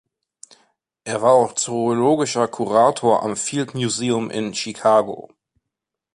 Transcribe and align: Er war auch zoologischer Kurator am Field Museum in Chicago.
Er 1.03 1.21
war 1.21 1.33
auch 1.33 1.53
zoologischer 1.53 2.47
Kurator 2.47 3.21
am 3.21 3.37
Field 3.37 3.75
Museum 3.75 4.31
in 4.31 4.51
Chicago. 4.55 5.29